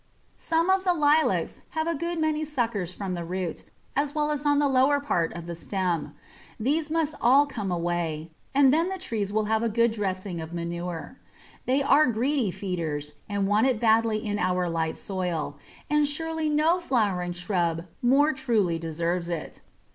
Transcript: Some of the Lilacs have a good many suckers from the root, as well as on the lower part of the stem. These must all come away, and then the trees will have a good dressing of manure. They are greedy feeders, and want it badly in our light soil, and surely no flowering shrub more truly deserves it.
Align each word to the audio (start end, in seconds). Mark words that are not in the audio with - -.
Some 0.39 0.71
of 0.71 0.83
the 0.83 0.95
Lilacs 0.95 1.59
have 1.77 1.85
a 1.85 1.93
good 1.93 2.17
many 2.19 2.43
suckers 2.43 2.91
from 2.91 3.13
the 3.13 3.23
root, 3.23 3.61
as 3.95 4.15
well 4.15 4.31
as 4.31 4.47
on 4.47 4.57
the 4.57 4.67
lower 4.67 4.99
part 4.99 5.31
of 5.37 5.45
the 5.45 5.53
stem. 5.53 6.15
These 6.59 6.89
must 6.89 7.13
all 7.21 7.45
come 7.45 7.71
away, 7.71 8.31
and 8.51 8.73
then 8.73 8.89
the 8.89 8.97
trees 8.97 9.31
will 9.31 9.45
have 9.45 9.61
a 9.61 9.69
good 9.69 9.91
dressing 9.91 10.41
of 10.41 10.53
manure. 10.53 11.19
They 11.67 11.83
are 11.83 12.07
greedy 12.07 12.49
feeders, 12.49 13.11
and 13.29 13.47
want 13.47 13.67
it 13.67 13.79
badly 13.79 14.17
in 14.17 14.39
our 14.39 14.67
light 14.67 14.97
soil, 14.97 15.57
and 15.87 16.07
surely 16.07 16.49
no 16.49 16.79
flowering 16.79 17.33
shrub 17.33 17.83
more 18.01 18.33
truly 18.33 18.79
deserves 18.79 19.29
it. 19.29 19.61